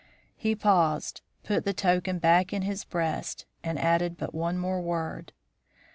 He 0.35 0.55
paused, 0.55 1.21
put 1.43 1.63
the 1.63 1.75
token 1.75 2.17
back 2.17 2.51
in 2.51 2.63
his 2.63 2.83
breast, 2.85 3.45
and 3.63 3.77
added 3.77 4.17
but 4.17 4.33
one 4.33 4.57
more 4.57 4.81
word. 4.81 5.31